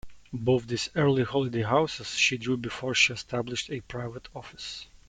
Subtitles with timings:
[0.33, 4.87] Both these early holiday houses she drew before she established a private office.